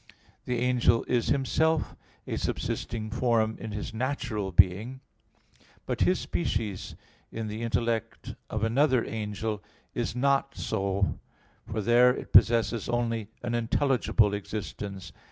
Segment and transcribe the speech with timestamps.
[0.45, 1.95] The angel is himself
[2.25, 4.99] a subsisting form in his natural being;
[5.85, 6.95] but his species
[7.31, 9.61] in the intellect of another angel
[9.93, 11.19] is not so,
[11.67, 15.11] for there it possesses only an intelligible existence.